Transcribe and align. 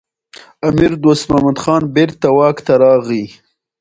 امیر 0.67 0.91
دوست 1.03 1.23
محمد 1.31 1.57
خان 1.63 1.83
بیرته 1.95 2.29
واک 2.37 2.57
ته 2.65 2.73
راغی. 2.81 3.23